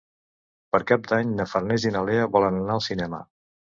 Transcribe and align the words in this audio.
Per 0.75 0.79
Cap 0.93 1.03
d'Any 1.11 1.35
na 1.41 1.47
Farners 1.53 1.87
i 1.91 1.93
na 1.97 2.03
Lea 2.09 2.25
volen 2.37 2.59
anar 2.63 2.79
al 2.79 2.85
cinema. 2.87 3.21